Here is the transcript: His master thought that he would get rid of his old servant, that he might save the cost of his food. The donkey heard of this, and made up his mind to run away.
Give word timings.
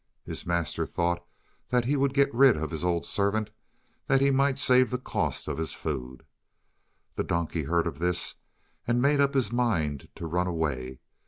His 0.25 0.47
master 0.47 0.87
thought 0.87 1.23
that 1.69 1.85
he 1.85 1.95
would 1.95 2.15
get 2.15 2.33
rid 2.33 2.57
of 2.57 2.71
his 2.71 2.83
old 2.83 3.05
servant, 3.05 3.51
that 4.07 4.19
he 4.19 4.31
might 4.31 4.57
save 4.57 4.89
the 4.89 4.97
cost 4.97 5.47
of 5.47 5.59
his 5.59 5.73
food. 5.73 6.25
The 7.13 7.23
donkey 7.23 7.65
heard 7.65 7.85
of 7.85 7.99
this, 7.99 8.33
and 8.87 8.99
made 8.99 9.21
up 9.21 9.35
his 9.35 9.51
mind 9.51 10.07
to 10.15 10.25
run 10.25 10.47
away. 10.47 10.97